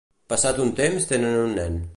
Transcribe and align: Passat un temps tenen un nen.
Passat 0.33 0.61
un 0.63 0.73
temps 0.81 1.07
tenen 1.13 1.39
un 1.47 1.57
nen. 1.63 1.83